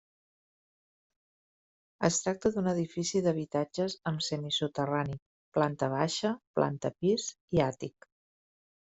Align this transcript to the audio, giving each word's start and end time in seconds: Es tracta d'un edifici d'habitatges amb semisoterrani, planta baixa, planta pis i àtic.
Es 2.07 2.15
tracta 2.23 2.51
d'un 2.55 2.69
edifici 2.71 3.21
d'habitatges 3.25 3.97
amb 4.13 4.23
semisoterrani, 4.29 5.19
planta 5.59 5.91
baixa, 5.93 6.33
planta 6.61 6.93
pis 7.05 7.27
i 7.59 7.63
àtic. 7.69 8.09